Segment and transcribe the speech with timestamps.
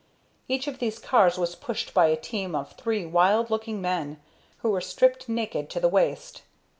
[0.47, 4.19] Each of these cars was pushed by a team of three wild looking men,
[4.63, 6.41] who were stripped naked to the waist.